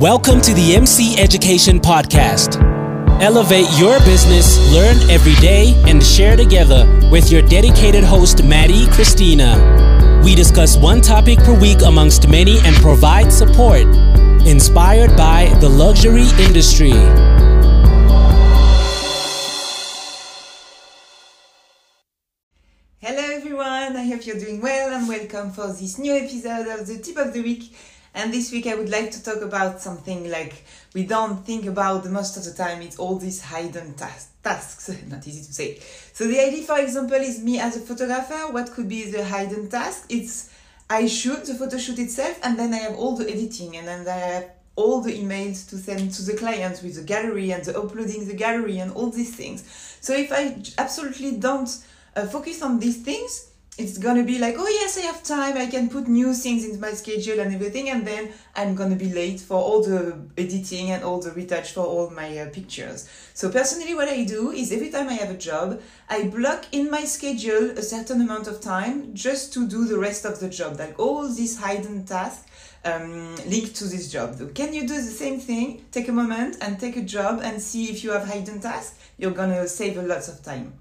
[0.00, 2.60] Welcome to the MC Education Podcast.
[3.22, 10.20] Elevate your business, learn every day, and share together with your dedicated host, Maddie Christina.
[10.22, 13.86] We discuss one topic per week amongst many and provide support.
[14.46, 16.92] Inspired by the luxury industry.
[22.98, 26.98] Hello everyone, I hope you're doing well and welcome for this new episode of the
[26.98, 27.72] Tip of the Week.
[28.16, 30.64] And this week I would like to talk about something like
[30.94, 32.80] we don't think about most of the time.
[32.80, 35.78] It's all these hidden tas- tasks, not easy to say.
[36.14, 38.50] So the idea, for example, is me as a photographer.
[38.50, 40.06] What could be the hidden task?
[40.08, 40.50] It's
[40.88, 44.08] I shoot the photo shoot itself, and then I have all the editing, and then
[44.08, 47.78] I have all the emails to send to the clients with the gallery and the
[47.78, 49.62] uploading the gallery and all these things.
[50.00, 51.68] So if I absolutely don't
[52.14, 55.66] uh, focus on these things, it's gonna be like, oh yes, I have time, I
[55.66, 59.38] can put new things into my schedule and everything, and then I'm gonna be late
[59.38, 63.06] for all the editing and all the retouch for all my uh, pictures.
[63.34, 66.90] So personally, what I do is every time I have a job, I block in
[66.90, 70.78] my schedule a certain amount of time just to do the rest of the job,
[70.78, 72.50] like all these hidden tasks
[72.86, 74.36] um, linked to this job.
[74.36, 75.84] So can you do the same thing?
[75.90, 78.98] Take a moment and take a job and see if you have hidden tasks.
[79.18, 80.72] You're gonna save a lot of time.